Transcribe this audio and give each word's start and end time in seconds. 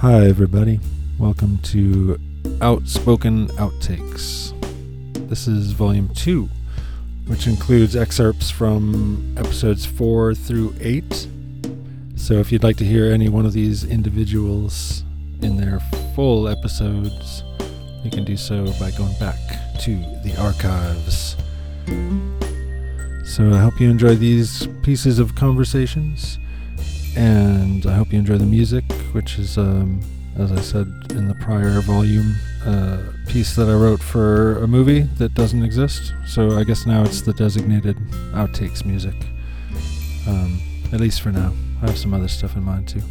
Hi, 0.00 0.24
everybody. 0.24 0.80
Welcome 1.18 1.58
to 1.58 2.18
Outspoken 2.62 3.48
Outtakes. 3.58 4.54
This 5.28 5.46
is 5.46 5.72
volume 5.72 6.08
two, 6.14 6.48
which 7.26 7.46
includes 7.46 7.94
excerpts 7.94 8.50
from 8.50 9.34
episodes 9.36 9.84
four 9.84 10.34
through 10.34 10.74
eight. 10.80 11.28
So, 12.16 12.36
if 12.36 12.50
you'd 12.50 12.62
like 12.62 12.78
to 12.78 12.84
hear 12.86 13.12
any 13.12 13.28
one 13.28 13.44
of 13.44 13.52
these 13.52 13.84
individuals 13.84 15.04
in 15.42 15.58
their 15.58 15.80
full 16.14 16.48
episodes, 16.48 17.44
you 18.02 18.10
can 18.10 18.24
do 18.24 18.38
so 18.38 18.72
by 18.80 18.92
going 18.92 19.18
back 19.20 19.36
to 19.80 19.96
the 20.24 20.34
archives. 20.40 21.36
So, 23.30 23.52
I 23.52 23.58
hope 23.58 23.78
you 23.78 23.90
enjoy 23.90 24.14
these 24.14 24.66
pieces 24.82 25.18
of 25.18 25.34
conversations, 25.34 26.38
and 27.16 27.86
I 27.86 27.94
hope 27.94 28.12
you 28.12 28.18
enjoy 28.18 28.38
the 28.38 28.46
music, 28.46 28.84
which 29.12 29.38
is, 29.38 29.58
um, 29.58 30.00
as 30.36 30.52
I 30.52 30.60
said 30.60 30.86
in 31.10 31.28
the 31.28 31.34
prior 31.36 31.80
volume, 31.80 32.34
a 32.64 32.98
piece 33.26 33.56
that 33.56 33.68
I 33.68 33.74
wrote 33.74 34.00
for 34.00 34.58
a 34.58 34.66
movie 34.66 35.00
that 35.18 35.34
doesn't 35.34 35.62
exist. 35.62 36.12
So, 36.26 36.58
I 36.58 36.64
guess 36.64 36.86
now 36.86 37.02
it's 37.04 37.22
the 37.22 37.32
designated 37.32 37.96
outtakes 38.32 38.84
music, 38.84 39.14
um, 40.26 40.60
at 40.92 41.00
least 41.00 41.20
for 41.22 41.30
now. 41.32 41.52
I 41.82 41.86
have 41.86 41.98
some 41.98 42.12
other 42.14 42.28
stuff 42.28 42.56
in 42.56 42.62
mind 42.62 42.88
too. 42.88 43.02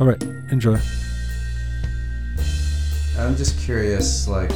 All 0.00 0.06
right, 0.06 0.22
enjoy. 0.50 0.78
I'm 3.16 3.36
just 3.36 3.58
curious, 3.64 4.26
like, 4.26 4.52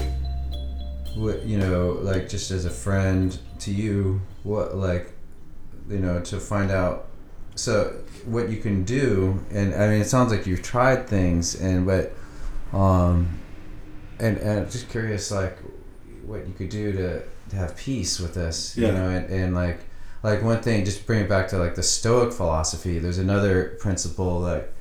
what 1.14 1.44
you 1.44 1.58
know, 1.58 1.98
like 2.02 2.28
just 2.28 2.50
as 2.50 2.64
a 2.64 2.70
friend 2.70 3.36
to 3.60 3.72
you, 3.72 4.20
what 4.42 4.76
like, 4.76 5.12
you 5.88 5.98
know, 5.98 6.20
to 6.20 6.38
find 6.38 6.70
out. 6.70 7.06
So 7.58 7.96
what 8.24 8.50
you 8.50 8.58
can 8.58 8.84
do, 8.84 9.42
and 9.50 9.74
I 9.74 9.88
mean, 9.88 10.00
it 10.00 10.06
sounds 10.06 10.30
like 10.30 10.46
you've 10.46 10.62
tried 10.62 11.08
things, 11.08 11.56
and 11.56 11.84
but, 11.84 12.12
um, 12.72 13.38
and 14.20 14.36
and 14.38 14.60
I'm 14.60 14.70
just 14.70 14.88
curious, 14.88 15.32
like, 15.32 15.58
what 16.24 16.46
you 16.46 16.54
could 16.54 16.68
do 16.68 16.92
to 16.92 17.22
to 17.50 17.56
have 17.56 17.76
peace 17.76 18.20
with 18.20 18.34
this, 18.34 18.76
you 18.76 18.86
know, 18.86 19.08
and, 19.08 19.28
and 19.30 19.54
like, 19.54 19.80
like 20.22 20.42
one 20.42 20.60
thing, 20.62 20.84
just 20.84 21.04
bring 21.06 21.20
it 21.22 21.28
back 21.28 21.48
to 21.48 21.58
like 21.58 21.74
the 21.74 21.82
Stoic 21.82 22.32
philosophy. 22.32 22.98
There's 22.98 23.18
another 23.18 23.76
principle 23.80 24.38
like 24.38 24.72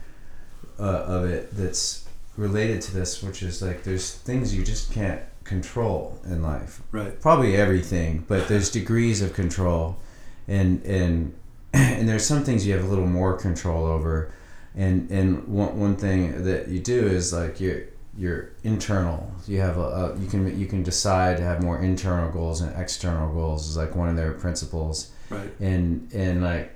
uh, 0.79 0.83
of 0.83 1.25
it 1.25 1.49
that's 1.55 2.05
related 2.35 2.81
to 2.83 2.93
this, 2.93 3.23
which 3.23 3.41
is 3.41 3.61
like 3.61 3.83
there's 3.83 4.13
things 4.13 4.53
you 4.53 4.63
just 4.63 4.91
can't 4.91 5.21
control 5.43 6.19
in 6.25 6.43
life. 6.43 6.81
Right. 6.91 7.19
Probably 7.21 7.55
everything, 7.55 8.25
but 8.27 8.47
there's 8.47 8.69
degrees 8.69 9.21
of 9.23 9.33
control, 9.33 9.97
and 10.47 10.83
and 10.85 11.33
and 11.99 12.07
there's 12.09 12.25
some 12.25 12.43
things 12.43 12.65
you 12.65 12.73
have 12.75 12.83
a 12.85 12.87
little 12.87 13.05
more 13.07 13.37
control 13.37 13.85
over, 13.85 14.31
and 14.75 15.09
and 15.11 15.47
one, 15.47 15.79
one 15.79 15.95
thing 15.95 16.43
that 16.45 16.67
you 16.69 16.79
do 16.79 17.05
is 17.07 17.33
like 17.33 17.59
your 17.59 17.83
your 18.17 18.49
internal. 18.63 19.31
You 19.47 19.59
have 19.61 19.77
a, 19.77 19.81
a 19.81 20.17
you 20.19 20.27
can 20.27 20.59
you 20.59 20.65
can 20.65 20.83
decide 20.83 21.37
to 21.37 21.43
have 21.43 21.61
more 21.63 21.79
internal 21.81 22.31
goals 22.31 22.61
and 22.61 22.75
external 22.79 23.31
goals 23.33 23.69
is 23.69 23.77
like 23.77 23.95
one 23.95 24.09
of 24.09 24.15
their 24.15 24.33
principles 24.33 25.11
Right. 25.29 25.51
and 25.59 26.09
and 26.13 26.41
like 26.41 26.73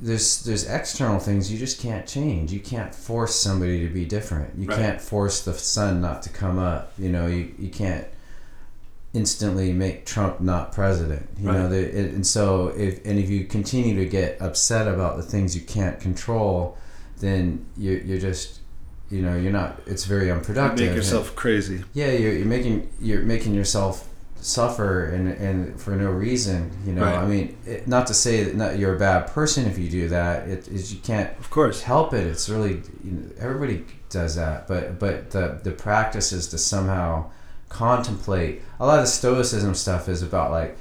there's 0.00 0.42
there's 0.44 0.68
external 0.68 1.18
things 1.20 1.52
you 1.52 1.58
just 1.58 1.80
can't 1.80 2.06
change 2.06 2.50
you 2.50 2.58
can't 2.60 2.92
force 2.94 3.34
somebody 3.36 3.86
to 3.86 3.92
be 3.92 4.04
different 4.04 4.58
you 4.58 4.66
Right. 4.66 4.76
can't 4.78 5.00
force 5.00 5.44
the 5.44 5.54
sun 5.54 6.00
not 6.00 6.22
to 6.22 6.28
come 6.30 6.58
up 6.58 6.92
you 6.98 7.08
know 7.10 7.26
you, 7.26 7.54
you 7.58 7.68
can't 7.68 8.06
instantly 9.14 9.72
make 9.72 10.06
trump 10.06 10.40
not 10.40 10.72
president 10.72 11.28
you 11.38 11.44
know 11.44 11.62
Right. 11.62 11.68
the, 11.68 11.98
it, 12.00 12.14
and 12.14 12.26
so 12.26 12.68
if 12.68 13.04
and 13.04 13.18
if 13.18 13.28
you 13.28 13.44
continue 13.44 13.94
to 13.96 14.06
get 14.06 14.40
upset 14.40 14.88
about 14.88 15.16
the 15.18 15.22
things 15.22 15.54
you 15.54 15.60
can't 15.62 16.00
control 16.00 16.78
then 17.20 17.64
you're, 17.76 17.98
you're 17.98 18.18
just 18.18 18.60
you 19.10 19.20
know 19.20 19.36
you're 19.36 19.52
not 19.52 19.80
it's 19.86 20.04
very 20.06 20.30
unproductive 20.30 20.86
Make 20.88 20.96
yourself 20.96 21.36
crazy. 21.36 21.84
yeah 21.92 22.10
you're, 22.12 22.32
you're 22.32 22.46
making 22.46 22.90
you're 23.00 23.20
making 23.22 23.52
yourself 23.54 24.08
suffer 24.40 25.04
and 25.04 25.28
and 25.28 25.80
for 25.80 25.90
no 25.92 26.10
reason 26.10 26.70
you 26.86 26.92
know 26.94 27.02
Right. 27.02 27.18
i 27.18 27.26
mean 27.26 27.56
it, 27.66 27.86
not 27.86 28.06
to 28.08 28.14
say 28.14 28.42
that 28.44 28.56
not, 28.56 28.78
you're 28.78 28.96
a 28.96 28.98
bad 28.98 29.26
person 29.28 29.66
if 29.66 29.78
you 29.78 29.88
do 29.90 30.08
that 30.08 30.48
it 30.48 30.66
is 30.68 30.92
you 30.92 31.00
can't 31.00 31.30
Of 31.38 31.50
course. 31.50 31.82
help 31.82 32.12
it 32.14 32.26
it's 32.26 32.48
really 32.48 32.82
you 33.04 33.10
know, 33.12 33.30
everybody 33.38 33.84
does 34.08 34.36
that 34.36 34.66
but 34.66 34.98
but 34.98 35.30
the 35.30 35.60
the 35.62 35.70
practice 35.70 36.32
is 36.32 36.48
to 36.48 36.58
somehow 36.58 37.30
contemplate 37.72 38.62
a 38.78 38.86
lot 38.86 38.98
of 38.98 39.04
the 39.04 39.10
stoicism 39.10 39.74
stuff 39.74 40.08
is 40.08 40.22
about 40.22 40.50
like 40.50 40.76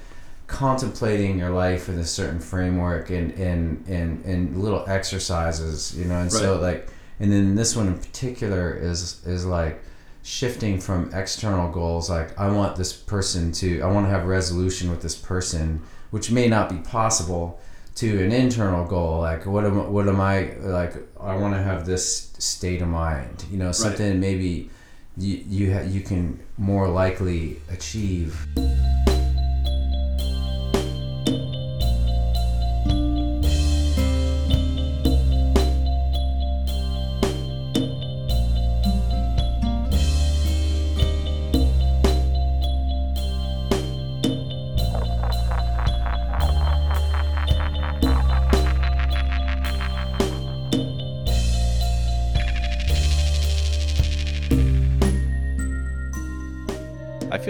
contemplating 0.47 1.39
your 1.39 1.49
life 1.49 1.87
in 1.87 1.97
a 1.97 2.05
certain 2.05 2.39
framework 2.39 3.09
and 3.09 3.31
and 3.31 3.87
and, 3.87 4.23
and 4.25 4.61
little 4.61 4.83
exercises 4.87 5.97
you 5.97 6.03
know 6.03 6.19
and 6.19 6.31
so 6.31 6.59
like 6.59 6.89
and 7.21 7.31
then 7.31 7.55
this 7.55 7.75
one 7.75 7.87
in 7.87 7.97
particular 7.97 8.75
is 8.75 9.25
is 9.25 9.45
like 9.45 9.81
shifting 10.23 10.79
from 10.79 11.09
external 11.13 11.71
goals 11.71 12.09
like 12.09 12.37
i 12.37 12.49
want 12.51 12.75
this 12.75 12.91
person 12.91 13.51
to 13.51 13.81
i 13.81 13.87
want 13.89 14.05
to 14.05 14.09
have 14.09 14.25
resolution 14.25 14.89
with 14.89 15.01
this 15.01 15.15
person 15.15 15.81
which 16.11 16.29
may 16.29 16.47
not 16.47 16.69
be 16.69 16.77
possible 16.77 17.59
to 17.95 18.23
an 18.23 18.31
internal 18.33 18.85
goal 18.85 19.21
like 19.21 19.45
what 19.45 19.65
am 19.65 19.91
what 19.91 20.07
am 20.07 20.19
i 20.19 20.51
like 20.57 20.93
i 21.19 21.35
want 21.35 21.53
to 21.53 21.61
have 21.61 21.85
this 21.85 22.33
state 22.37 22.81
of 22.81 22.87
mind 22.89 23.45
you 23.49 23.57
know 23.57 23.71
something 23.71 24.19
maybe 24.19 24.69
you 25.17 25.43
you 25.47 25.73
ha- 25.73 25.81
you 25.81 26.01
can 26.01 26.39
more 26.57 26.87
likely 26.87 27.61
achieve 27.69 28.47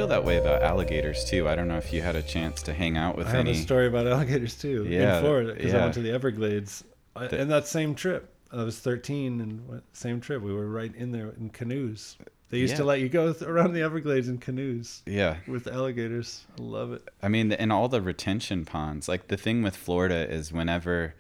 feel 0.01 0.07
that 0.07 0.25
way 0.25 0.37
about 0.37 0.63
alligators 0.63 1.23
too. 1.23 1.47
I 1.47 1.53
don't 1.53 1.67
know 1.67 1.77
if 1.77 1.93
you 1.93 2.01
had 2.01 2.15
a 2.15 2.23
chance 2.23 2.63
to 2.63 2.73
hang 2.73 2.97
out 2.97 3.15
with 3.15 3.27
I 3.27 3.31
have 3.31 3.39
any. 3.41 3.51
a 3.51 3.55
story 3.55 3.85
about 3.85 4.07
alligators 4.15 4.57
too 4.57 4.83
Yeah, 4.89 5.17
in 5.17 5.23
Florida 5.23 5.53
because 5.53 5.75
I 5.75 5.77
went 5.77 5.93
to 5.93 6.01
the 6.01 6.11
Everglades 6.11 6.83
I, 7.15 7.27
The- 7.27 7.39
in 7.39 7.49
that 7.49 7.67
same 7.67 7.93
trip. 7.93 8.27
I 8.51 8.63
was 8.63 8.79
13 8.79 9.39
and 9.41 9.67
went, 9.67 9.83
same 9.93 10.19
trip. 10.19 10.41
We 10.41 10.53
were 10.53 10.67
right 10.67 10.93
in 10.95 11.11
there 11.11 11.33
in 11.39 11.49
canoes. 11.51 12.17
They 12.49 12.57
used 12.57 12.75
to 12.77 12.83
let 12.83 12.99
you 12.99 13.09
go 13.09 13.31
th- 13.31 13.47
around 13.47 13.73
the 13.73 13.81
Everglades 13.83 14.27
in 14.27 14.39
canoes 14.39 15.03
Yeah, 15.05 15.35
with 15.47 15.67
alligators. 15.67 16.45
I 16.59 16.63
love 16.63 16.91
it. 16.93 17.07
I 17.21 17.27
mean, 17.29 17.51
and 17.51 17.71
all 17.71 17.87
the 17.87 18.01
retention 18.01 18.65
ponds. 18.65 19.07
Like 19.07 19.27
the 19.27 19.37
thing 19.37 19.61
with 19.61 19.75
Florida 19.75 20.27
is 20.29 20.51
whenever 20.51 21.13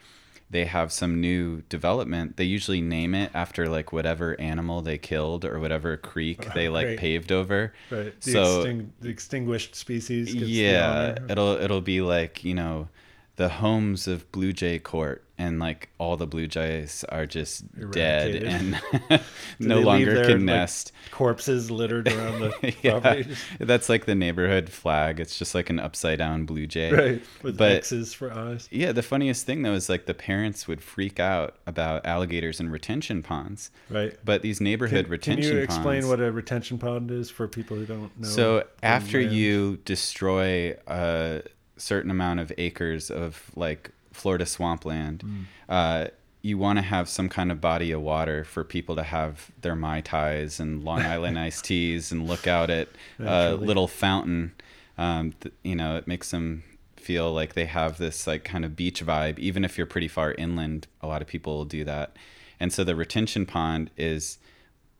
they 0.51 0.65
have 0.65 0.91
some 0.91 1.21
new 1.21 1.61
development, 1.69 2.35
they 2.37 2.43
usually 2.43 2.81
name 2.81 3.15
it 3.15 3.31
after 3.33 3.69
like 3.69 3.93
whatever 3.93 4.39
animal 4.39 4.81
they 4.81 4.97
killed 4.97 5.45
or 5.45 5.59
whatever 5.59 5.95
creek 5.95 6.45
they 6.53 6.67
like 6.69 6.85
Right. 6.87 6.97
paved 6.99 7.31
over. 7.31 7.73
Right. 7.89 8.19
The, 8.21 8.31
So- 8.31 8.65
exting- 8.65 8.89
the 8.99 9.09
extinguished 9.09 9.75
species. 9.75 10.33
Yeah, 10.35 11.15
it'll 11.29 11.53
it'll 11.55 11.81
be 11.81 12.01
like 12.01 12.43
you 12.43 12.53
know, 12.53 12.89
the 13.37 13.47
homes 13.49 14.07
of 14.07 14.29
Blue 14.33 14.51
Jay 14.53 14.77
Court, 14.77 15.23
and 15.41 15.57
like 15.59 15.89
all 15.97 16.17
the 16.17 16.27
blue 16.27 16.45
jays 16.47 17.03
are 17.09 17.25
just 17.25 17.63
dead 17.91 18.35
and 18.43 18.79
no 19.59 19.79
longer 19.79 20.13
their, 20.13 20.23
can 20.25 20.33
like, 20.45 20.45
nest. 20.45 20.91
corpses 21.11 21.71
littered 21.71 22.07
around 22.07 22.39
the 22.41 22.75
yeah, 22.83 22.99
property. 22.99 23.35
that's 23.59 23.89
like 23.89 24.05
the 24.05 24.13
neighborhood 24.15 24.69
flag. 24.69 25.19
It's 25.19 25.37
just 25.39 25.55
like 25.55 25.69
an 25.71 25.79
upside 25.79 26.19
down 26.19 26.45
blue 26.45 26.67
jay. 26.67 26.91
Right. 26.93 27.21
With 27.41 27.57
But- 27.57 27.71
X's 27.77 28.13
for 28.13 28.31
eyes. 28.31 28.67
Yeah, 28.71 28.91
the 28.91 29.01
funniest 29.01 29.45
thing 29.45 29.63
though 29.63 29.73
is 29.73 29.89
like 29.89 30.05
the 30.05 30.13
parents 30.13 30.67
would 30.67 30.81
freak 30.83 31.19
out 31.19 31.55
about 31.65 32.05
alligators 32.05 32.59
and 32.59 32.71
retention 32.71 33.23
ponds, 33.23 33.71
Right. 33.89 34.15
but 34.23 34.43
these 34.43 34.61
neighborhood 34.61 35.05
can 35.05 35.11
retention 35.11 35.49
Can 35.49 35.57
you 35.57 35.63
explain 35.63 36.01
ponds. 36.01 36.07
what 36.07 36.19
a 36.21 36.31
retention 36.31 36.77
pond 36.77 37.09
is 37.09 37.29
for 37.31 37.47
people 37.47 37.77
who 37.77 37.85
don't 37.85 38.17
know? 38.19 38.27
so 38.27 38.63
after 38.83 39.21
land? 39.21 39.33
you 39.33 39.77
destroy 39.85 40.75
a 40.87 41.41
certain 41.77 42.11
amount 42.11 42.39
of 42.39 42.51
acres 42.59 43.09
of 43.09 43.49
like 43.55 43.89
Florida 44.11 44.45
swampland, 44.45 45.23
Mm. 45.23 45.43
uh, 45.69 46.07
you 46.43 46.57
want 46.57 46.77
to 46.77 46.81
have 46.83 47.07
some 47.07 47.29
kind 47.29 47.51
of 47.51 47.61
body 47.61 47.91
of 47.91 48.01
water 48.01 48.43
for 48.43 48.63
people 48.63 48.95
to 48.95 49.03
have 49.03 49.51
their 49.61 49.75
mai 49.75 50.01
tais 50.01 50.59
and 50.59 50.83
Long 50.83 50.99
Island 51.15 51.37
iced 51.37 51.65
teas 51.65 52.11
and 52.11 52.27
look 52.27 52.47
out 52.47 52.69
at 52.69 52.87
a 53.19 53.23
Naturally. 53.23 53.67
little 53.67 53.87
fountain. 53.87 54.51
Um, 54.97 55.33
th- 55.39 55.53
you 55.63 55.75
know, 55.75 55.97
it 55.97 56.07
makes 56.07 56.31
them 56.31 56.63
feel 56.95 57.31
like 57.31 57.53
they 57.53 57.65
have 57.65 57.97
this 57.99 58.25
like 58.27 58.43
kind 58.43 58.65
of 58.65 58.75
beach 58.75 59.03
vibe. 59.05 59.37
Even 59.39 59.63
if 59.63 59.77
you're 59.77 59.87
pretty 59.87 60.07
far 60.07 60.33
inland, 60.33 60.87
a 61.01 61.07
lot 61.07 61.21
of 61.21 61.27
people 61.27 61.57
will 61.57 61.65
do 61.65 61.83
that. 61.83 62.15
And 62.59 62.71
so 62.73 62.83
the 62.83 62.95
retention 62.95 63.45
pond 63.45 63.89
is 63.97 64.37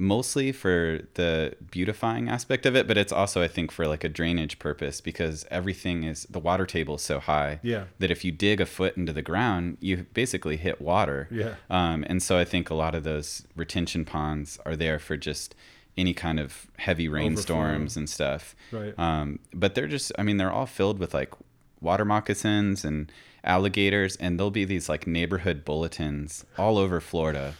mostly 0.01 0.51
for 0.51 1.01
the 1.13 1.53
beautifying 1.69 2.27
aspect 2.27 2.65
of 2.65 2.75
it, 2.75 2.87
but 2.87 2.97
it's 2.97 3.11
also 3.13 3.41
I 3.43 3.47
think 3.47 3.71
for 3.71 3.85
like 3.87 4.03
a 4.03 4.09
drainage 4.09 4.57
purpose 4.57 4.99
because 4.99 5.45
everything 5.51 6.03
is 6.03 6.25
the 6.29 6.39
water 6.39 6.65
table 6.65 6.95
is 6.95 7.03
so 7.03 7.19
high 7.19 7.59
Yeah. 7.61 7.83
that 7.99 8.09
if 8.09 8.25
you 8.25 8.31
dig 8.31 8.59
a 8.59 8.65
foot 8.65 8.97
into 8.97 9.13
the 9.13 9.21
ground, 9.21 9.77
you 9.79 10.07
basically 10.13 10.57
hit 10.57 10.81
water. 10.81 11.27
Yeah. 11.29 11.53
Um, 11.69 12.03
and 12.07 12.21
so 12.23 12.37
I 12.39 12.45
think 12.45 12.69
a 12.69 12.73
lot 12.73 12.95
of 12.95 13.03
those 13.03 13.45
retention 13.55 14.03
ponds 14.03 14.57
are 14.65 14.75
there 14.75 14.97
for 14.97 15.15
just 15.17 15.53
any 15.95 16.13
kind 16.15 16.39
of 16.39 16.67
heavy 16.77 17.07
rainstorms 17.07 17.95
and 17.95 18.09
stuff. 18.09 18.55
Right. 18.71 18.97
Um, 18.97 19.37
but 19.53 19.75
they're 19.75 19.87
just, 19.87 20.11
I 20.17 20.23
mean, 20.23 20.37
they're 20.37 20.51
all 20.51 20.65
filled 20.65 20.97
with 20.97 21.13
like 21.13 21.33
water 21.79 22.05
moccasins 22.05 22.83
and 22.83 23.11
alligators, 23.43 24.15
and 24.15 24.39
there'll 24.39 24.51
be 24.51 24.65
these 24.65 24.89
like 24.89 25.05
neighborhood 25.05 25.63
bulletins 25.65 26.43
all 26.57 26.77
over 26.79 26.99
Florida 27.01 27.53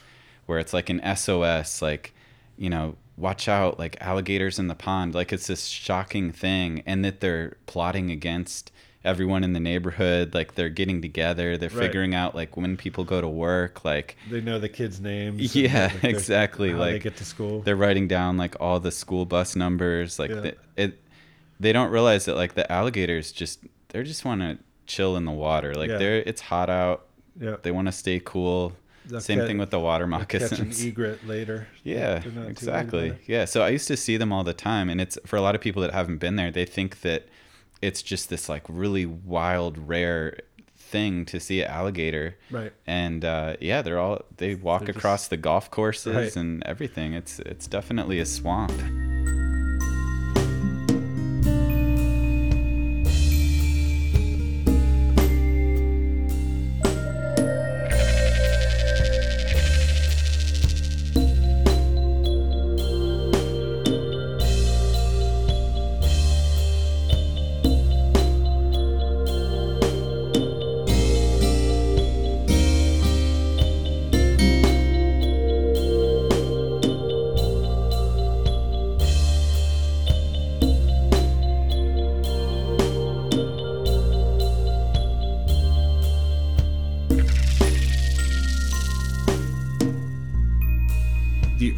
where 0.48 0.58
it's 0.60 0.74
like 0.74 0.90
an 0.90 1.00
SOS, 1.16 1.82
like, 1.82 2.14
you 2.58 2.70
know, 2.70 2.96
watch 3.18 3.48
out, 3.48 3.78
like 3.80 3.98
alligators 4.02 4.60
in 4.60 4.68
the 4.68 4.76
pond. 4.76 5.14
Like 5.16 5.32
it's 5.34 5.48
this 5.48 5.66
shocking 5.68 6.32
thing, 6.32 6.84
and 6.86 7.04
that 7.06 7.20
they're 7.20 7.58
plotting 7.66 8.10
against 8.12 8.72
everyone 9.04 9.44
in 9.44 9.54
the 9.54 9.60
neighborhood. 9.60 10.34
Like 10.34 10.54
they're 10.56 10.70
getting 10.70 11.02
together, 11.02 11.58
they're 11.58 11.70
Right. 11.70 11.80
figuring 11.88 12.14
out 12.14 12.36
like 12.36 12.56
when 12.56 12.78
people 12.78 13.04
go 13.04 13.20
to 13.20 13.28
work, 13.28 13.84
like, 13.84 14.16
They 14.30 14.42
know 14.42 14.60
the 14.60 14.70
kids' 14.70 15.00
names. 15.02 15.56
Yeah, 15.56 15.92
like, 15.96 16.04
exactly, 16.04 16.72
How 16.72 16.78
they 16.80 17.00
get 17.00 17.16
to 17.18 17.26
school. 17.26 17.62
they're 17.62 17.76
writing 17.76 18.08
down 18.08 18.38
like 18.38 18.56
all 18.60 18.80
the 18.80 18.92
school 18.92 19.26
bus 19.26 19.56
numbers 19.56 20.20
like 20.20 20.30
Yeah. 20.30 20.40
the, 20.42 20.56
it 20.78 21.00
they 21.60 21.74
don't 21.74 21.90
realize 21.92 22.26
that 22.26 22.36
like 22.36 22.54
the 22.56 22.72
alligators 22.72 23.32
just 23.32 23.60
they 23.90 24.02
just 24.04 24.24
want 24.26 24.42
to 24.42 24.58
chill 24.88 25.16
in 25.18 25.26
the 25.26 25.32
water 25.32 25.74
like 25.76 25.90
Yeah. 25.90 25.98
they're 25.98 26.18
it's 26.18 26.42
hot 26.42 26.70
out 26.70 27.06
Yeah. 27.40 27.56
they 27.64 27.72
want 27.72 27.88
to 27.88 27.92
stay 27.92 28.20
cool 28.24 28.74
They'll 29.06 29.20
same 29.22 29.40
ca- 29.40 29.48
thing 29.48 29.58
with 29.58 29.70
the 29.72 29.80
water 29.80 30.06
they'll 30.06 30.20
Catch 30.26 30.42
an 30.42 30.48
moccasins 30.50 30.86
egret 30.86 31.28
later. 31.28 31.68
yeah 31.84 32.20
They're 32.20 32.26
not 32.26 32.34
too 32.34 32.38
worried 32.42 32.50
exactly 32.52 33.18
yeah 33.28 33.46
so 33.46 33.62
i 33.64 33.70
used 33.70 33.88
to 33.88 33.98
see 33.98 34.18
them 34.18 34.32
all 34.32 34.44
the 34.44 34.54
time 34.54 34.90
and 34.90 35.02
it's 35.02 35.18
for 35.26 35.36
a 35.38 35.42
lot 35.42 35.56
of 35.56 35.62
people 35.62 35.82
that 35.82 35.92
haven't 35.94 36.18
been 36.18 36.36
there 36.36 36.52
they 36.52 36.66
think 36.66 37.02
that 37.02 37.28
it's 37.82 38.02
just 38.02 38.30
this 38.30 38.48
like 38.48 38.64
really 38.70 39.06
wild 39.06 39.78
rare 39.78 40.38
thing 40.78 41.26
to 41.26 41.40
see 41.40 41.62
an 41.62 41.70
alligator 41.72 42.36
Right. 42.52 42.74
and 42.86 43.24
uh, 43.26 43.56
yeah 43.62 43.82
they're 43.82 44.00
all 44.00 44.24
they 44.38 44.56
walk 44.56 44.82
They're 44.82 44.88
just- 44.90 44.98
across 44.98 45.28
the 45.30 45.38
golf 45.38 45.72
courses 45.72 46.16
Right. 46.16 46.36
and 46.36 46.62
everything 46.66 47.14
it's 47.14 47.40
it's 47.40 47.66
definitely 47.68 48.20
a 48.20 48.26
swamp 48.26 48.72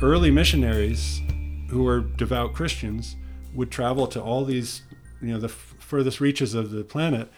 early 0.04 0.30
missionaries 0.30 1.22
who 1.70 1.84
were 1.84 2.02
devout 2.02 2.54
Christians 2.54 3.16
would 3.54 3.72
travel 3.72 4.06
to 4.08 4.22
all 4.22 4.44
these, 4.44 4.82
you 5.22 5.30
know, 5.30 5.40
the 5.40 5.48
f- 5.48 5.76
furthest 5.80 6.20
reaches 6.20 6.54
of 6.54 6.72
the 6.72 6.84
planet 6.84 7.32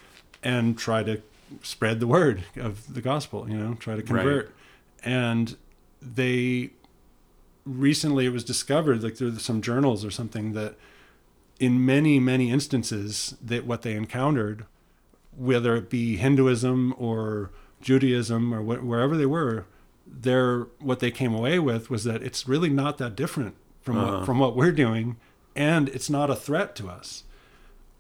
and 0.44 0.77
try 0.77 1.03
to 1.03 1.21
spread 1.62 2.00
the 2.00 2.07
word 2.07 2.44
of 2.56 2.94
the 2.94 3.01
gospel, 3.01 3.47
you 3.50 3.56
know, 3.57 3.75
try 3.75 3.95
to 3.95 4.01
convert. 4.01 4.56
And 5.03 5.56
they 6.01 6.71
recently 7.65 8.25
it 8.25 8.29
was 8.29 8.44
discovered 8.44 9.03
like 9.03 9.15
through 9.15 9.38
some 9.39 9.62
journals 9.62 10.03
or 10.03 10.12
something 10.12 10.53
that 10.53 10.75
in 11.59 11.83
many 11.83 12.19
many 12.19 12.51
instances 12.51 13.35
that 13.44 13.65
what 13.65 13.81
they 13.81 13.94
encountered 13.95 14.65
whether 15.35 15.75
it 15.75 15.89
be 15.89 16.17
Hinduism 16.17 16.94
or 16.97 17.51
Judaism 17.81 18.53
or 18.53 18.62
wh- 18.62 18.85
wherever 18.85 19.17
they 19.17 19.25
were, 19.25 19.65
their 20.06 20.63
what 20.80 21.00
they 21.00 21.12
came 21.12 21.34
away 21.34 21.60
with 21.60 21.90
was 21.90 22.04
that 22.04 22.22
it's 22.24 22.48
really 22.48 22.69
not 22.69 22.98
that 23.00 23.16
different 23.16 23.56
from 23.81 23.98
Uh-huh. 23.98 24.18
what, 24.18 24.25
from 24.25 24.40
what 24.40 24.56
we're 24.56 24.72
doing, 24.72 25.18
and 25.56 25.90
it's 25.90 26.10
not 26.10 26.30
a 26.30 26.36
threat 26.36 26.75
to 26.78 26.88
us. 26.90 27.24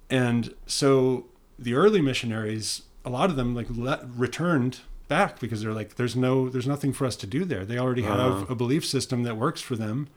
And 0.09 0.53
so 0.65 1.25
the 1.57 1.73
early 1.73 2.01
missionaries, 2.01 2.83
a 3.03 3.09
lot 3.09 3.29
of 3.29 3.35
them 3.35 3.55
like 3.55 3.67
le- 3.69 4.07
returned 4.15 4.79
back 5.07 5.39
because 5.39 5.61
they're 5.61 5.73
like, 5.73 5.95
there's 5.95 6.15
no, 6.15 6.49
there's 6.49 6.67
nothing 6.67 6.93
for 6.93 7.05
us 7.05 7.15
to 7.17 7.27
do 7.27 7.45
there. 7.45 7.65
They 7.65 7.77
already 7.77 8.01
have 8.03 8.19
Uh-huh. 8.19 8.45
a 8.49 8.55
belief 8.55 8.85
system 8.85 9.23
that 9.23 9.37
works 9.37 9.61
for 9.61 9.75
them, 9.75 10.07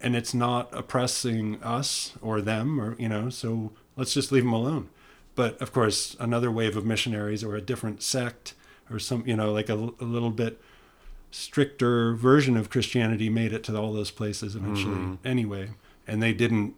and 0.00 0.14
it's 0.16 0.32
not 0.34 0.68
oppressing 0.72 1.62
us 1.62 2.12
or 2.22 2.40
them 2.40 2.80
or 2.80 2.94
you 2.98 3.08
know. 3.08 3.30
So 3.30 3.72
let's 3.96 4.14
just 4.14 4.30
leave 4.32 4.44
them 4.44 4.52
alone. 4.52 4.88
But 5.34 5.60
of 5.62 5.72
course, 5.72 6.16
another 6.18 6.50
wave 6.50 6.76
of 6.76 6.84
missionaries 6.84 7.44
or 7.44 7.54
a 7.56 7.60
different 7.60 8.02
sect 8.02 8.54
or 8.90 8.98
some, 8.98 9.22
you 9.26 9.36
know, 9.36 9.52
like 9.52 9.68
a, 9.68 9.74
a 9.74 10.04
little 10.04 10.30
bit 10.30 10.60
stricter 11.30 12.14
version 12.14 12.56
of 12.56 12.70
Christianity 12.70 13.28
made 13.28 13.52
it 13.52 13.62
to 13.64 13.76
all 13.76 13.92
those 13.92 14.10
places 14.10 14.56
eventually 14.56 14.94
Mhm. 14.96 15.18
anyway. 15.24 15.70
And 16.06 16.22
they 16.22 16.32
didn't 16.32 16.74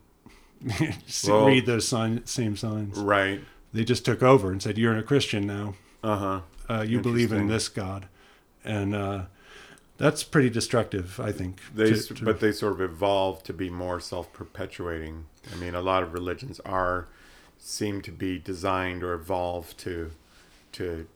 Well- 1.26 1.46
read 1.46 1.66
those 1.66 1.86
sign, 1.88 2.26
same 2.26 2.56
signs. 2.56 2.98
Right. 2.98 3.40
They 3.72 3.84
just 3.84 4.04
took 4.04 4.22
over 4.22 4.50
and 4.50 4.60
said, 4.62 4.76
You're 4.78 4.96
a 4.98 5.02
Christian 5.02 5.46
now. 5.46 5.74
Uh 6.02 6.16
huh. 6.16 6.40
Uh, 6.68 6.82
you 6.82 7.00
believe 7.00 7.32
in 7.32 7.46
this 7.48 7.68
God. 7.68 8.06
And 8.64 8.94
uh, 8.94 9.22
that's 9.98 10.22
pretty 10.24 10.50
destructive, 10.50 11.18
I 11.20 11.32
think. 11.32 11.60
They, 11.74 11.92
to- 11.92 12.14
to- 12.14 12.24
but 12.24 12.40
they 12.40 12.52
sort 12.52 12.72
of 12.74 12.80
evolved 12.80 13.46
to 13.46 13.52
be 13.52 13.70
more 13.70 14.00
self-perpetuating. 14.00 15.26
I 15.52 15.56
mean, 15.56 15.74
a 15.74 15.80
lot 15.82 16.02
of 16.02 16.12
religions 16.12 16.60
are 16.60 17.06
seem 17.58 18.00
to 18.02 18.10
be 18.12 18.38
designed 18.38 19.02
or 19.02 19.12
evolved 19.14 19.78
to 19.78 20.10
to 20.72 21.06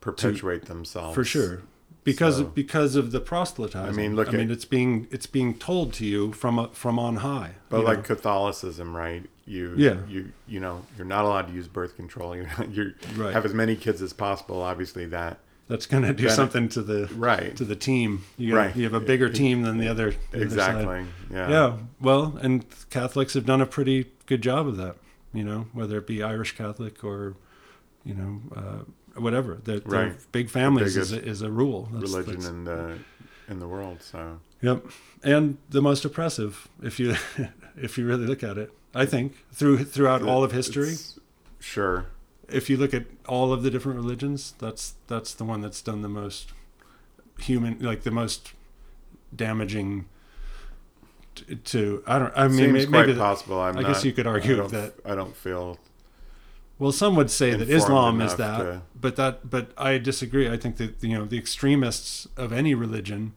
perpetuate 0.00 0.66
themselves 0.66 1.14
for 1.14 1.24
sure. 1.24 1.62
Because 2.04 2.36
So- 2.36 2.44
because 2.44 2.96
of 2.96 3.10
the 3.12 3.20
proselytizing. 3.20 3.88
I 3.92 3.96
mean, 3.96 4.14
look 4.14 4.28
I 4.28 4.32
mean, 4.32 4.50
it's 4.50 4.64
being 4.66 5.08
it's 5.10 5.26
being 5.26 5.54
told 5.58 5.92
to 5.94 6.04
you 6.06 6.32
from 6.32 6.58
a, 6.58 6.68
from 6.68 6.98
on 6.98 7.16
high. 7.16 7.52
But 7.70 7.82
like 7.84 7.98
know? 7.98 8.02
Catholicism, 8.04 8.94
right? 8.96 9.24
You 9.46 9.74
Yeah. 9.76 9.96
you 10.08 10.32
you 10.46 10.60
know 10.60 10.84
you're 10.96 11.06
not 11.06 11.24
allowed 11.24 11.48
to 11.48 11.52
use 11.54 11.66
birth 11.68 11.96
control. 11.96 12.36
You 12.36 12.46
you 12.70 12.94
Right. 13.16 13.32
have 13.32 13.44
as 13.44 13.54
many 13.54 13.74
kids 13.76 14.02
as 14.02 14.12
possible. 14.12 14.60
Obviously, 14.62 15.06
that 15.06 15.38
that's 15.66 15.86
going 15.86 16.02
to 16.02 16.12
do 16.12 16.28
something 16.28 16.68
to 16.70 16.82
the 16.82 17.08
right 17.16 17.56
to 17.56 17.64
the 17.64 17.74
team. 17.76 18.24
You, 18.36 18.54
Right. 18.54 18.76
you 18.76 18.84
have 18.84 18.92
a 18.92 19.00
bigger 19.00 19.30
team 19.30 19.62
than 19.62 19.78
the 19.78 19.88
other. 19.88 20.10
the 20.10 20.16
other 20.44 20.50
side. 20.50 20.74
exactly. 20.76 21.04
Yeah. 21.32 21.48
Yeah. 21.50 21.76
Well, 22.02 22.38
and 22.42 22.66
Catholics 22.90 23.32
have 23.32 23.46
done 23.46 23.62
a 23.62 23.66
pretty 23.66 24.12
good 24.26 24.42
job 24.42 24.66
of 24.68 24.76
that. 24.76 24.96
You 25.32 25.42
know, 25.42 25.66
whether 25.72 25.96
it 25.98 26.06
be 26.06 26.22
Irish 26.22 26.54
Catholic 26.54 27.02
or, 27.02 27.34
you 28.04 28.12
know, 28.14 28.40
uh, 28.54 28.84
whatever. 29.16 29.58
They're, 29.64 29.80
they're 29.80 30.06
Right. 30.08 30.32
big 30.32 30.50
families 30.50 30.96
is 30.96 31.12
a, 31.12 31.22
is 31.24 31.42
a 31.42 31.50
rule. 31.50 31.88
That's- 31.92 32.10
Religion 32.12 32.40
that's- 32.40 32.50
in 32.50 32.64
the 32.64 32.98
in 33.48 33.58
the 33.60 33.68
world. 33.68 33.98
So 34.02 34.40
Yep, 34.62 34.86
and 35.22 35.58
the 35.68 35.82
most 35.82 36.04
oppressive, 36.04 36.68
if 36.82 36.98
you 36.98 37.14
if 37.76 37.98
you 37.98 38.06
really 38.06 38.26
look 38.26 38.42
at 38.42 38.56
it. 38.58 38.72
I 38.94 39.06
think 39.06 39.34
through 39.52 39.84
throughout 39.84 40.22
all 40.22 40.42
of 40.44 40.52
history, 40.52 40.94
Sure. 41.58 42.06
if 42.48 42.70
you 42.70 42.76
look 42.76 42.94
at 42.94 43.04
all 43.26 43.52
of 43.52 43.62
the 43.62 43.70
different 43.70 43.98
religions, 43.98 44.54
that's 44.58 44.94
that's 45.08 45.34
the 45.34 45.44
one 45.44 45.60
that's 45.60 45.82
done 45.82 46.02
the 46.02 46.08
most 46.08 46.52
human, 47.40 47.78
like 47.80 48.02
the 48.04 48.10
most 48.12 48.52
damaging 49.34 50.06
to. 51.34 51.56
to 51.56 52.02
I 52.06 52.18
don't. 52.18 52.32
I 52.36 52.46
mean, 52.48 52.56
Seems 52.56 52.72
may- 52.72 52.86
quite 52.86 53.06
maybe. 53.08 53.18
possible. 53.18 53.60
I'm 53.60 53.76
I 53.76 53.82
guess 53.82 53.96
not- 53.96 54.04
you 54.04 54.12
could 54.12 54.26
argue 54.26 54.62
I 54.64 54.66
that- 54.68 54.94
I 55.04 55.14
don't 55.14 55.34
feel 55.36 55.78
well, 56.78 56.92
some 56.92 57.14
would 57.16 57.30
say 57.30 57.54
that 57.54 57.68
Islam 57.68 58.20
is 58.20 58.34
that, 58.36 58.58
to- 58.58 58.82
but 59.00 59.16
that, 59.16 59.48
but 59.50 59.72
I 59.78 59.98
disagree. 59.98 60.48
I 60.48 60.56
think 60.56 60.76
that 60.78 61.02
you 61.02 61.16
know 61.18 61.24
the 61.24 61.38
extremists 61.38 62.26
of 62.36 62.52
any 62.52 62.74
religion 62.74 63.34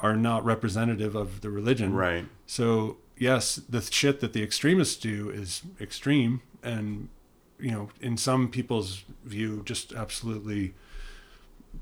are 0.00 0.16
not 0.16 0.44
representative 0.44 1.14
of 1.14 1.40
the 1.40 1.50
religion. 1.50 1.94
right. 1.94 2.26
So 2.46 2.96
yes, 3.16 3.56
the 3.68 3.80
shit 3.80 4.20
that 4.20 4.32
the 4.32 4.42
extremists 4.42 4.96
do 4.96 5.30
is 5.30 5.62
extreme, 5.80 6.40
and 6.62 7.08
you 7.58 7.70
know, 7.70 7.88
in 8.00 8.16
some 8.16 8.48
people's 8.48 9.04
view, 9.24 9.62
just 9.64 9.92
absolutely, 9.92 10.74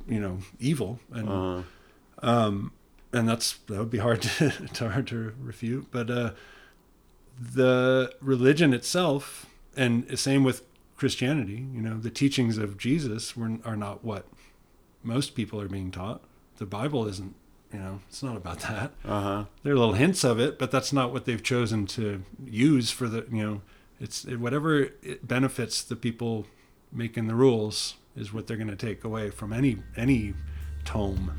you 0.07 0.21
know, 0.21 0.39
evil, 0.61 1.01
and 1.11 1.29
Uh, 1.29 1.63
um, 2.25 2.73
and 3.13 3.29
that's 3.29 3.55
that 3.67 3.79
would 3.79 3.91
be 3.91 3.99
hard 3.99 4.23
to, 4.23 4.51
to 4.75 4.91
hard 4.91 5.07
to 5.09 5.33
refute. 5.43 5.87
But 5.91 6.11
uh, 6.11 6.33
the 7.41 8.13
religion 8.21 8.73
itself, 8.75 9.47
and 9.77 10.07
the 10.09 10.17
same 10.17 10.45
with 10.45 10.63
Christianity, 11.03 11.67
you 11.75 11.83
know, 11.83 11.99
the 11.99 12.11
teachings 12.11 12.59
of 12.59 12.79
Jesus 12.79 13.37
were 13.37 13.59
are 13.65 13.75
not 13.75 14.05
what 14.05 14.25
most 15.03 15.35
people 15.35 15.61
are 15.61 15.67
being 15.67 15.91
taught. 15.91 16.23
The 16.59 16.65
Bible 16.65 17.09
isn't 17.09 17.35
You 17.73 17.81
know, 17.81 18.01
it's 18.09 18.23
not 18.23 18.37
about 18.37 18.61
that. 18.61 18.93
Uh 19.05 19.21
huh. 19.21 19.45
There 19.65 19.73
are 19.73 19.77
little 19.77 19.95
hints 19.95 20.23
of 20.23 20.39
it, 20.39 20.61
but 20.61 20.71
that's 20.71 20.93
not 20.93 21.13
what 21.13 21.25
they've 21.25 21.43
chosen 21.43 21.87
to 21.99 22.23
use 22.47 22.93
for 22.93 23.09
the. 23.09 23.27
You 23.33 23.43
know, 23.43 23.61
it's 23.99 24.25
whatever 24.27 24.91
it 25.03 25.27
benefits 25.27 25.83
the 25.83 25.97
people 25.97 26.47
making 26.93 27.27
the 27.27 27.35
rules 27.35 27.97
is 28.15 28.33
what 28.33 28.47
they're 28.47 28.57
going 28.57 28.69
to 28.69 28.77
take 28.77 29.03
away 29.03 29.31
from 29.31 29.53
any 29.53 29.79
any 29.97 30.35
tome. 30.85 31.33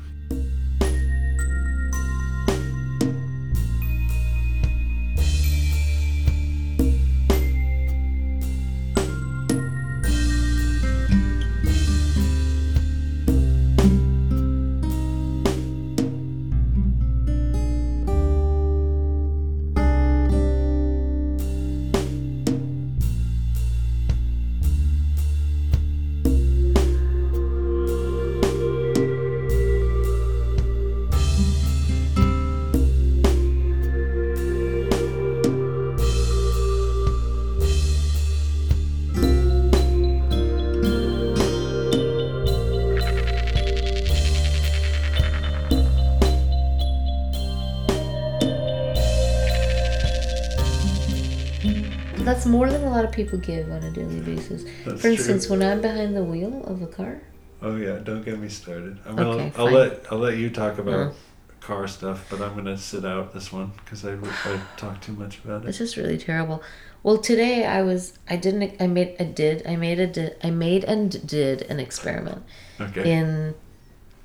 That's 52.44 52.52
more 52.52 52.68
than 52.68 52.84
a 52.84 52.90
lot 52.90 53.06
of 53.06 53.10
people 53.12 53.38
give 53.38 53.70
on 53.72 53.82
a 53.82 53.90
daily 53.90 54.20
basis. 54.20 54.64
That's 54.84 55.00
For 55.00 55.08
instance, 55.08 55.48
when 55.48 55.62
I'm 55.62 55.80
behind 55.80 56.14
the 56.14 56.22
wheel 56.22 56.62
of 56.66 56.82
a 56.82 56.86
car, 56.86 57.22
Oh 57.62 57.76
yeah, 57.76 57.98
don't 58.04 58.22
get 58.22 58.38
me 58.38 58.50
started. 58.50 58.98
I 59.06 59.12
will- 59.12 59.28
Okay, 59.32 59.52
I'll 59.56 59.64
fine. 59.66 59.72
let 59.74 60.12
I'll 60.12 60.18
let 60.18 60.36
you 60.36 60.50
talk 60.50 60.76
about 60.76 61.12
Mm. 61.12 61.14
car 61.60 61.88
stuff, 61.88 62.26
but 62.28 62.42
I'm 62.42 62.54
gonna 62.54 62.76
sit 62.76 63.06
out 63.06 63.32
this 63.32 63.50
one 63.50 63.72
because 63.82 64.04
I 64.04 64.12
I 64.12 64.60
talk 64.76 65.00
too 65.00 65.14
much 65.14 65.38
about 65.42 65.64
it. 65.64 65.68
it's 65.70 65.78
just 65.78 65.96
really 65.96 66.18
terrible. 66.18 66.62
Well, 67.02 67.16
today 67.16 67.64
I 67.64 67.80
was 67.80 68.18
I 68.28 68.36
didn't 68.36 68.74
I 68.78 68.86
made 68.88 69.16
I 69.18 69.24
did 69.24 69.66
I 69.66 69.76
made 69.76 69.98
a 69.98 70.06
did 70.06 70.36
I 70.44 70.50
made 70.50 70.84
and 70.84 71.26
did 71.26 71.62
an 71.62 71.80
experiment 71.80 72.42
Okay. 72.78 73.10
in 73.10 73.54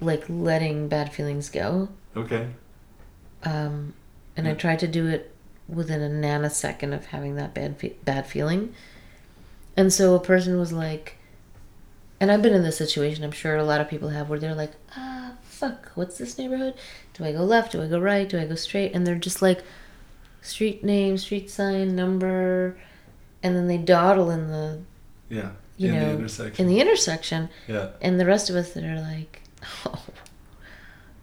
like 0.01 0.25
letting 0.27 0.89
bad 0.89 1.13
feelings 1.13 1.49
go. 1.49 1.87
Okay. 2.17 2.47
um, 3.43 3.93
and 4.35 4.45
I 4.49 4.53
tried 4.53 4.79
to 4.79 4.87
do 4.87 5.07
it 5.07 5.31
within 5.69 6.01
a 6.01 6.09
nanosecond 6.09 6.93
of 6.93 7.07
having 7.07 7.35
that 7.35 7.53
bad 7.53 7.77
fe- 7.77 7.95
bad 8.03 8.25
feeling. 8.27 8.73
And 9.77 9.93
so 9.93 10.15
a 10.15 10.19
person 10.19 10.59
was 10.59 10.71
like, 10.73 11.15
and 12.19 12.31
I've 12.31 12.41
been 12.41 12.53
in 12.53 12.63
this 12.63 12.77
situation. 12.77 13.23
I'm 13.23 13.31
sure 13.31 13.55
a 13.55 13.63
lot 13.63 13.79
of 13.81 13.87
people 13.89 14.09
have, 14.09 14.29
where 14.29 14.39
they're 14.39 14.55
like, 14.55 14.73
ah, 14.97 15.33
fuck, 15.43 15.91
what's 15.95 16.17
this 16.17 16.37
neighborhood? 16.37 16.73
Do 17.13 17.23
I 17.23 17.31
go 17.31 17.43
left? 17.43 17.71
Do 17.71 17.81
I 17.81 17.87
go 17.87 17.99
right? 17.99 18.27
Do 18.27 18.39
I 18.39 18.45
go 18.45 18.55
straight? 18.55 18.93
And 18.93 19.05
they're 19.07 19.15
just 19.15 19.41
like, 19.41 19.63
street 20.41 20.83
name, 20.83 21.17
street 21.17 21.49
sign, 21.49 21.95
number, 21.95 22.77
and 23.43 23.55
then 23.55 23.67
they 23.67 23.77
dawdle 23.77 24.29
in 24.31 24.47
the 24.49 24.79
Yeah. 25.29 25.51
you 25.77 25.89
in 25.89 25.95
know 25.95 26.05
the 26.07 26.17
intersection. 26.19 26.65
in 26.65 26.69
the 26.73 26.81
intersection, 26.81 27.49
yeah. 27.67 27.89
and 28.01 28.19
the 28.19 28.25
rest 28.25 28.49
of 28.49 28.55
us 28.57 28.73
that 28.73 28.83
are 28.83 28.99
like, 29.01 29.41
oh, 29.85 30.01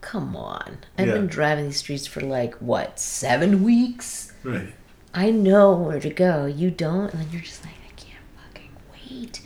come 0.07 0.37
on. 0.37 0.79
I've 0.97 1.09
Yeah. 1.09 1.15
been 1.15 1.27
driving 1.27 1.65
these 1.67 1.79
streets 1.79 2.07
for 2.07 2.21
like, 2.21 2.55
what, 2.57 3.01
seven 3.01 3.65
weeks? 3.65 4.33
Right. 4.45 4.73
I 5.13 5.31
know 5.31 5.73
where 5.73 5.99
to 5.99 6.11
go. 6.11 6.47
You 6.47 6.71
don't? 6.71 7.13
And 7.13 7.23
then 7.23 7.29
you're 7.33 7.43
just 7.43 7.65
like, 7.65 7.75
I 7.75 7.93
can't 8.01 8.25
fucking 8.37 8.71
wait. 8.93 9.41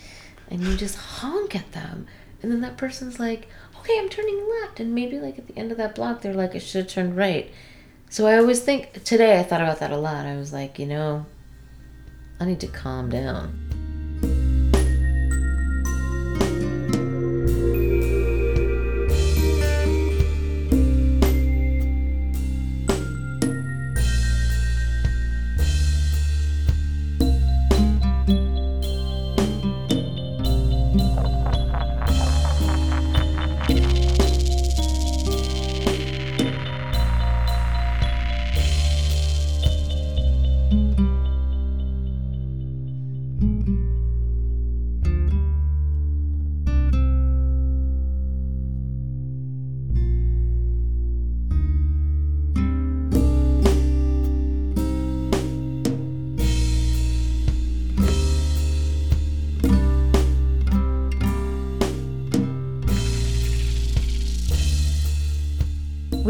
And 0.51 0.61
you 0.63 0.77
just 0.77 0.97
honk 0.97 1.57
at 1.57 1.73
them. 1.73 2.07
And 2.43 2.53
then 2.53 2.61
that 2.61 2.77
person's 2.77 3.19
like, 3.19 3.49
okay, 3.79 3.99
I'm 3.99 4.11
turning 4.11 4.47
left. 4.61 4.81
And 4.81 4.95
maybe 4.95 5.19
like 5.19 5.39
at 5.39 5.47
the 5.47 5.57
end 5.57 5.73
of 5.73 5.79
that 5.79 5.95
block, 5.95 6.21
they're 6.21 6.35
like, 6.35 6.55
I 6.55 6.59
should 6.59 6.83
have 6.85 6.93
turned 6.93 7.17
right. 7.17 7.51
So 8.11 8.27
I 8.27 8.37
always 8.37 8.61
think, 8.61 9.03
today 9.05 9.41
I 9.41 9.43
thought 9.43 9.63
about 9.63 9.79
that 9.81 9.93
a 9.93 9.97
lot. 9.97 10.27
I 10.27 10.37
was 10.37 10.53
like, 10.53 10.79
you 10.79 10.87
know, 10.87 11.25
I 12.39 12.45
need 12.45 12.61
to 12.61 12.67
calm 12.67 13.09
down. 13.09 14.60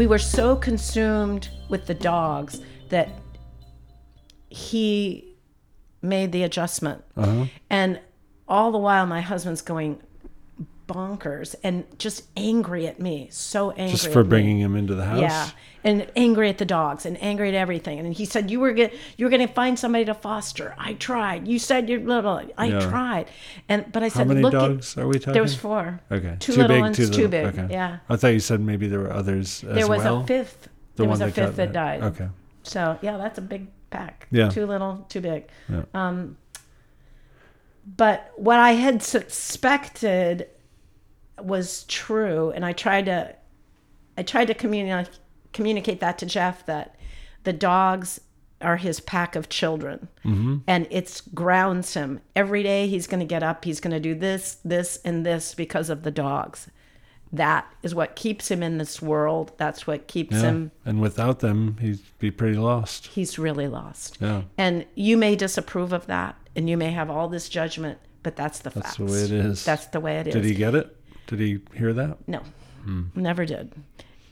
We 0.01 0.07
were 0.07 0.17
so 0.17 0.55
consumed 0.55 1.47
with 1.69 1.85
the 1.85 1.93
dogs 1.93 2.59
that 2.89 3.07
he 4.49 5.37
made 6.01 6.31
the 6.31 6.41
adjustment. 6.41 7.03
Uh-huh. 7.15 7.45
And 7.69 7.99
all 8.47 8.71
the 8.71 8.79
while, 8.79 9.05
my 9.05 9.21
husband's 9.21 9.61
going 9.61 10.01
bonkers 10.93 11.55
and 11.63 11.83
just 11.97 12.23
angry 12.37 12.87
at 12.87 12.99
me. 12.99 13.27
So 13.31 13.71
angry. 13.71 13.91
Just 13.91 14.11
for 14.11 14.19
at 14.21 14.25
me. 14.25 14.29
bringing 14.29 14.59
him 14.59 14.75
into 14.75 14.95
the 14.95 15.05
house. 15.05 15.19
Yeah, 15.21 15.49
and 15.83 16.07
angry 16.15 16.47
at 16.49 16.57
the 16.59 16.65
dogs 16.65 17.05
and 17.05 17.21
angry 17.23 17.49
at 17.49 17.55
everything. 17.55 17.99
And 17.99 18.13
he 18.13 18.25
said, 18.25 18.51
"You 18.51 18.59
were 18.59 18.71
get, 18.71 18.93
you 19.17 19.25
were 19.25 19.29
going 19.29 19.45
to 19.47 19.53
find 19.53 19.77
somebody 19.79 20.05
to 20.05 20.13
foster. 20.13 20.75
I 20.77 20.93
tried. 20.93 21.47
You 21.47 21.57
said 21.59 21.89
you're 21.89 21.99
little. 22.01 22.41
I 22.57 22.65
Yeah. 22.67 22.89
tried." 22.89 23.27
And 23.67 23.91
but 23.91 24.03
I 24.03 24.07
How 24.07 24.13
said, 24.19 24.27
many 24.27 24.41
"Look, 24.41 24.53
at- 24.53 24.97
are 24.97 25.07
we 25.07 25.17
talking? 25.19 25.33
there 25.33 25.41
was 25.41 25.55
four. 25.55 25.99
Okay. 26.11 26.35
Two 26.39 26.53
too 26.53 26.61
little 26.61 26.75
big, 26.75 26.81
ones, 26.81 26.97
too 26.97 27.07
too 27.09 27.27
big. 27.27 27.45
Okay. 27.47 27.67
Yeah. 27.71 27.97
I 28.09 28.15
thought 28.15 28.29
you 28.29 28.39
said 28.39 28.59
maybe 28.61 28.87
there 28.87 28.99
were 28.99 29.11
others 29.13 29.63
as 29.63 29.75
There 29.75 29.87
was 29.87 30.03
well. 30.03 30.21
a 30.21 30.27
fifth. 30.27 30.69
The 30.95 31.03
there 31.03 31.09
was 31.09 31.21
a 31.21 31.25
that 31.25 31.33
fifth 31.33 31.55
that 31.55 31.73
died. 31.73 32.03
Okay. 32.03 32.27
So 32.63 32.99
yeah, 33.01 33.17
that's 33.17 33.37
a 33.39 33.41
big 33.41 33.67
pack. 33.89 34.27
Yeah. 34.31 34.49
Too 34.49 34.65
little, 34.67 35.05
too 35.09 35.19
big. 35.21 35.45
Yeah. 35.67 35.83
Um, 35.93 36.37
but 37.97 38.31
what 38.35 38.59
I 38.59 38.73
had 38.73 39.01
suspected 39.01 40.47
was 41.45 41.83
true, 41.85 42.51
and 42.51 42.65
I 42.65 42.73
tried 42.73 43.05
to, 43.05 43.35
I 44.17 44.23
tried 44.23 44.45
to 44.45 44.53
communicate 44.53 45.19
communicate 45.53 45.99
that 45.99 46.17
to 46.19 46.25
Jeff 46.25 46.65
that 46.65 46.95
the 47.43 47.51
dogs 47.53 48.21
are 48.61 48.77
his 48.77 48.99
pack 48.99 49.35
of 49.35 49.49
children, 49.49 50.07
Mm-hmm. 50.23 50.57
and 50.67 50.87
it's 50.91 51.19
grounds 51.21 51.93
him 51.95 52.21
every 52.35 52.63
day. 52.63 52.87
He's 52.87 53.07
going 53.07 53.19
to 53.19 53.25
get 53.25 53.43
up. 53.43 53.65
He's 53.65 53.79
going 53.79 53.91
to 53.93 53.99
do 53.99 54.13
this, 54.15 54.57
this, 54.63 54.99
and 55.03 55.25
this 55.25 55.53
because 55.55 55.89
of 55.89 56.03
the 56.03 56.11
dogs. 56.11 56.67
That 57.33 57.65
is 57.81 57.95
what 57.95 58.15
keeps 58.15 58.51
him 58.51 58.61
in 58.61 58.77
this 58.77 59.01
world. 59.01 59.53
That's 59.57 59.87
what 59.87 60.07
keeps 60.07 60.35
Yeah. 60.35 60.41
him. 60.41 60.71
And 60.85 61.01
without 61.01 61.39
them, 61.39 61.77
he'd 61.81 61.99
be 62.19 62.29
pretty 62.29 62.57
lost. 62.57 63.07
He's 63.07 63.39
really 63.39 63.67
lost. 63.67 64.17
Yeah. 64.21 64.43
And 64.57 64.85
you 64.95 65.17
may 65.17 65.35
disapprove 65.35 65.91
of 65.93 66.05
that, 66.07 66.35
and 66.55 66.69
you 66.69 66.77
may 66.77 66.91
have 66.91 67.09
all 67.09 67.29
this 67.29 67.49
judgment, 67.49 67.99
but 68.21 68.35
that's 68.35 68.59
the 68.59 68.69
fact 68.69 68.83
That's 68.85 68.97
facts. 68.97 68.97
the 68.97 69.05
way 69.05 69.21
it 69.23 69.45
is. 69.45 69.65
That's 69.65 69.85
the 69.87 69.99
way 69.99 70.17
it 70.19 70.27
is. 70.27 70.33
Did 70.33 70.43
he 70.45 70.53
get 70.53 70.75
it? 70.75 70.95
Did 71.31 71.39
he 71.39 71.59
hear 71.77 71.93
that? 71.93 72.17
No, 72.27 72.41
hmm. 72.83 73.03
never 73.15 73.45
did. 73.45 73.71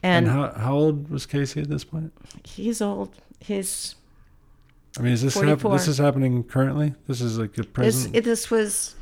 And, 0.03 0.27
And, 0.27 0.27
how 0.27 0.51
how 0.51 0.73
old 0.75 1.09
was 1.09 1.25
Casey 1.25 1.61
at 1.61 1.69
this 1.69 1.83
point? 1.85 2.11
he's 2.43 2.81
old. 2.81 3.15
He's 3.39 3.95
I 4.97 5.01
mean, 5.01 5.13
is 5.13 5.21
this 5.21 5.35
hap- 5.35 5.61
this 5.61 5.87
is 5.87 5.97
happening 5.97 6.43
currently? 6.43 6.93
This 7.07 7.21
is 7.21 7.37
like 7.39 7.53
a 7.53 7.61
this. 7.61 7.65
present. 7.67 8.15
It, 8.15 8.23
this 8.25 8.51
was. 8.51 8.95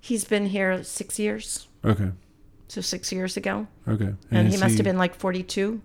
He's 0.00 0.24
been 0.24 0.46
here 0.46 0.82
six 0.84 1.18
years, 1.18 1.66
okay. 1.84 2.10
so 2.68 2.80
six 2.80 3.12
years 3.12 3.36
ago, 3.36 3.66
Okay. 3.86 4.14
and, 4.32 4.48
he 4.48 4.54
is 4.54 4.60
must 4.60 4.76
have 4.76 4.84
been 4.84 4.98
like 4.98 5.14
forty-two. 5.14 5.80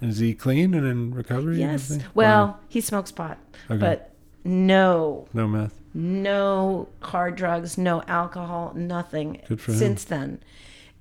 Is 0.00 0.18
he 0.18 0.34
clean 0.34 0.74
and 0.74 0.86
in 0.86 1.14
recovery? 1.14 1.58
Yes. 1.60 1.98
Well, 2.14 2.60
he 2.68 2.80
smokes 2.80 3.10
pot, 3.12 3.38
Okay. 3.70 3.78
but 3.78 4.12
no, 4.44 5.26
no 5.32 5.48
meth. 5.48 5.80
no 5.94 6.88
hard 7.02 7.34
drugs, 7.36 7.76
no 7.78 8.02
alcohol, 8.06 8.72
nothing 8.76 9.40
Good 9.48 9.60
for 9.60 9.72
him. 9.72 9.78
since 9.78 10.04
then. 10.04 10.40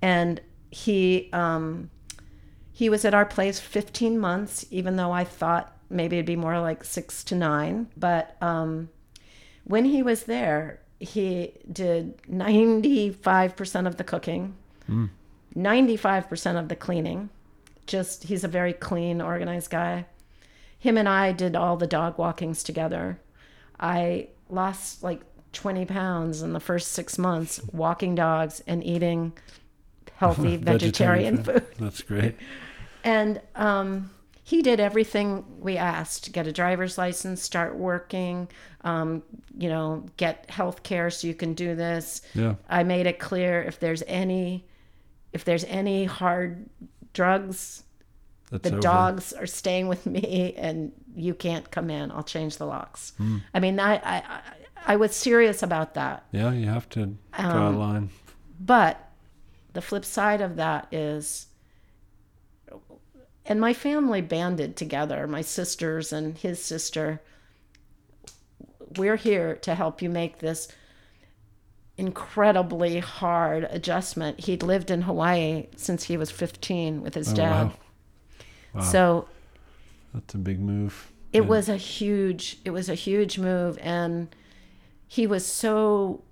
And 0.06 0.42
he 0.72 1.30
um 1.34 1.90
He 2.82 2.90
was 2.90 3.06
at 3.06 3.14
our 3.14 3.26
place 3.26 3.60
15 3.60 4.20
months, 4.20 4.66
even 4.70 4.96
though 4.98 5.14
I 5.22 5.24
thought 5.24 5.66
maybe 5.90 6.18
it'd 6.18 6.26
be 6.26 6.36
more 6.36 6.60
like 6.60 6.84
six 6.84 7.24
to 7.26 7.36
nine. 7.36 7.88
But 7.96 8.36
um, 8.42 8.90
when 9.64 9.86
he 9.86 10.04
was 10.04 10.24
there, 10.24 10.80
he 11.00 11.54
did 11.72 12.18
95% 12.24 13.88
of 13.88 13.96
the 13.98 14.04
cooking, 14.04 14.56
95% 15.56 16.60
of 16.60 16.68
the 16.68 16.76
cleaning. 16.76 17.30
Just, 17.88 18.24
he's 18.24 18.44
a 18.44 18.48
very 18.60 18.74
clean, 18.74 19.22
organized 19.22 19.70
guy. 19.70 20.06
Him 20.80 20.98
and 20.98 21.08
I 21.08 21.32
did 21.32 21.56
all 21.56 21.78
the 21.78 21.88
dog 21.88 22.18
walkings 22.18 22.64
together. 22.64 23.20
I 23.80 24.28
lost 24.50 25.04
like 25.04 25.22
20 25.54 25.86
pounds 25.86 26.42
in 26.42 26.54
the 26.54 26.60
first 26.60 26.92
six 26.92 27.18
months 27.18 27.62
walking 27.72 28.16
dogs 28.16 28.62
and 28.68 28.84
eating 28.84 29.34
healthy 30.16 30.58
vegetarian 30.72 31.44
food. 31.44 31.66
That's 31.80 32.02
great. 32.02 32.36
And 33.04 33.42
um, 33.56 34.10
he 34.44 34.62
did 34.62 34.80
everything 34.80 35.46
we 35.60 35.78
asked 35.78 36.32
get 36.32 36.48
a 36.48 36.52
driver's 36.52 36.98
license, 36.98 37.42
start 37.42 37.76
working, 37.76 38.48
um, 38.82 39.24
you 39.58 39.70
know, 39.70 40.06
get 40.18 40.50
health 40.50 40.84
care 40.84 41.10
so 41.10 41.28
you 41.28 41.34
can 41.36 41.54
do 41.54 41.76
this. 41.76 42.22
Yeah. 42.34 42.56
I 42.70 42.84
made 42.84 43.06
it 43.08 43.20
clear 43.20 43.62
if 43.64 43.80
there's 43.80 44.04
any 44.08 44.66
if 45.34 45.44
there's 45.44 45.66
any 45.66 46.06
hard 46.06 46.70
drugs, 47.14 47.84
That's 48.52 48.64
the 48.64 48.72
over. 48.74 48.80
dogs 48.82 49.34
are 49.34 49.46
staying 49.48 49.88
with 49.88 50.06
me 50.06 50.54
and 50.58 50.92
you 51.16 51.34
can't 51.34 51.70
come 51.72 51.90
in. 51.90 52.12
I'll 52.12 52.24
change 52.24 52.58
the 52.58 52.66
locks. 52.66 53.12
Hmm. 53.18 53.38
I 53.54 53.60
mean, 53.60 53.80
I, 53.80 53.96
I 53.96 54.16
I- 54.18 54.42
I 54.88 54.98
was 54.98 55.16
serious 55.16 55.64
about 55.64 55.96
that. 55.96 56.26
Yeah, 56.32 56.52
you 56.52 56.68
have 56.68 56.88
to 56.90 57.16
draw 57.40 57.68
Um, 57.70 57.76
a 57.76 57.80
line. 57.80 58.10
But 58.60 59.05
the 59.76 59.82
flip 59.82 60.04
side 60.06 60.42
of 60.42 60.56
that 60.56 60.88
is, 60.92 61.48
and 63.46 63.62
my 63.62 63.74
family 63.74 64.22
banded 64.22 64.76
together, 64.76 65.28
my 65.28 65.42
sisters 65.42 66.12
and 66.12 66.38
his 66.38 66.64
sister. 66.64 67.22
We're 68.98 69.18
here 69.18 69.56
to 69.58 69.76
help 69.76 70.02
you 70.02 70.10
make 70.10 70.40
this 70.40 70.68
incredibly 71.98 73.00
hard 73.00 73.66
adjustment. 73.70 74.40
He'd 74.42 74.64
lived 74.64 74.90
in 74.90 75.04
Hawaii 75.04 75.68
since 75.76 76.06
he 76.06 76.18
was 76.18 76.32
15 76.32 77.02
with 77.02 77.14
his 77.14 77.32
Oh, 77.34 77.36
dad. 77.36 77.64
wow. 77.68 77.74
Wow. 78.74 78.82
So 78.82 79.28
That's 80.14 80.34
a 80.34 80.38
big 80.38 80.60
move. 80.60 81.12
it 81.34 81.40
And- 81.40 81.50
was 81.50 81.70
a 81.70 81.78
huge 81.78 82.58
it 82.66 82.72
was 82.72 82.90
a 82.90 82.96
huge 82.96 83.38
move 83.38 83.78
and 83.82 84.34
he 85.08 85.28
was 85.28 85.46
so 85.46 86.24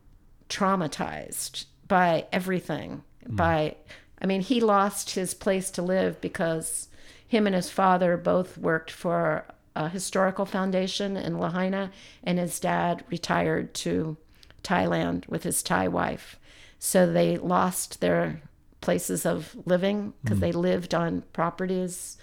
traumatized 0.49 1.65
by 1.87 2.25
everything 2.31 3.03
Mm. 3.23 3.35
by 3.35 3.75
i 4.21 4.25
mean 4.25 4.41
he 4.41 4.59
lost 4.59 5.11
his 5.11 5.33
place 5.33 5.71
to 5.71 5.81
live 5.81 6.19
because 6.21 6.87
him 7.27 7.47
and 7.47 7.55
his 7.55 7.69
father 7.69 8.17
both 8.17 8.57
worked 8.57 8.91
for 8.91 9.45
a 9.75 9.89
historical 9.89 10.45
foundation 10.45 11.17
in 11.17 11.37
lahaina 11.37 11.91
and 12.23 12.37
his 12.37 12.59
dad 12.59 13.03
retired 13.09 13.73
to 13.73 14.17
thailand 14.63 15.27
with 15.27 15.43
his 15.43 15.61
thai 15.61 15.87
wife. 15.87 16.39
So 16.79 17.11
they 17.11 17.37
lost 17.37 18.01
their 18.01 18.41
places 18.81 19.25
of 19.25 19.55
living 19.65 20.13
because 20.23 20.39
mm. 20.39 20.41
they 20.41 20.51
lived 20.51 20.93
on 20.93 21.23
properties 21.33 22.17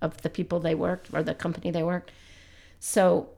of 0.00 0.20
the 0.22 0.30
people 0.30 0.60
they 0.60 0.74
worked 0.74 1.08
or 1.12 1.22
the 1.22 1.34
company 1.34 1.70
they 1.70 1.82
worked. 1.82 2.12
So 2.78 3.30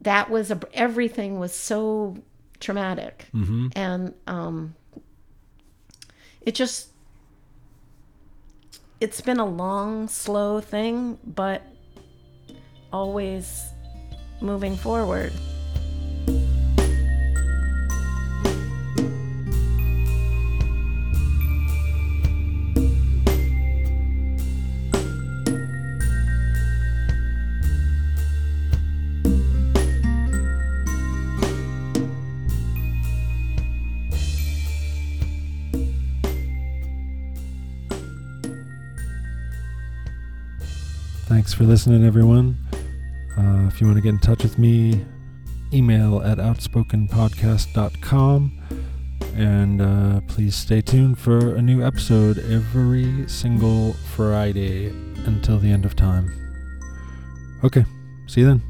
that 0.00 0.28
was 0.28 0.50
a, 0.50 0.60
everything 0.74 1.38
was 1.38 1.54
so 1.54 2.16
traumatic. 2.60 3.26
Mm-hmm. 3.34 3.68
And 3.76 4.14
um 4.26 4.74
it 6.48 6.54
just 6.54 6.88
it's 9.02 9.20
been 9.20 9.38
a 9.38 9.44
long 9.44 10.08
slow 10.08 10.62
thing 10.62 11.18
but 11.22 11.60
always 12.90 13.66
moving 14.40 14.74
forward 14.74 15.30
Thanks 41.28 41.52
for 41.52 41.64
listening, 41.64 42.06
everyone. 42.06 42.56
Uh, 43.36 43.66
if 43.68 43.82
you 43.82 43.86
want 43.86 43.98
to 43.98 44.02
get 44.02 44.14
in 44.14 44.18
touch 44.18 44.42
with 44.42 44.58
me, 44.58 45.04
email 45.74 46.22
at 46.22 46.38
outspokenpodcast.com. 46.38 48.62
And 49.34 49.82
uh, 49.82 50.22
please 50.26 50.54
stay 50.54 50.80
tuned 50.80 51.18
for 51.18 51.54
a 51.54 51.60
new 51.60 51.84
episode 51.84 52.38
every 52.38 53.28
single 53.28 53.92
Friday 54.16 54.86
until 55.26 55.58
the 55.58 55.70
end 55.70 55.84
of 55.84 55.94
time. 55.94 56.32
Okay, 57.62 57.84
see 58.26 58.40
you 58.40 58.46
then. 58.46 58.62